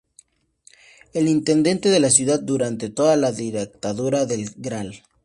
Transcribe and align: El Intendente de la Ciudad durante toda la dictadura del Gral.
El 1.13 1.27
Intendente 1.27 1.89
de 1.89 1.99
la 1.99 2.09
Ciudad 2.09 2.39
durante 2.39 2.89
toda 2.89 3.15
la 3.17 3.31
dictadura 3.31 4.25
del 4.25 4.49
Gral. 4.57 5.03